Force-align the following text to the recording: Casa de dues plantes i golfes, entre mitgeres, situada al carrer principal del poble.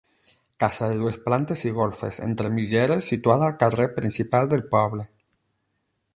Casa 0.61 0.87
de 0.93 0.95
dues 1.01 1.19
plantes 1.25 1.61
i 1.71 1.73
golfes, 1.75 2.19
entre 2.29 2.51
mitgeres, 2.55 3.11
situada 3.13 3.47
al 3.51 3.57
carrer 3.65 3.89
principal 4.01 4.51
del 4.55 4.69
poble. 4.75 5.07